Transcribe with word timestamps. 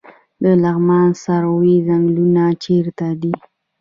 د 0.43 0.45
لغمان 0.63 1.09
سروې 1.23 1.75
ځنګلونه 1.87 2.43
چیرته 2.63 3.07
دي؟ 3.21 3.33